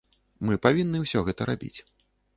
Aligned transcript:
Мы 0.47 0.57
павінны 0.65 0.97
ўсё 1.05 1.19
гэта 1.27 1.41
рабіць. 1.51 1.75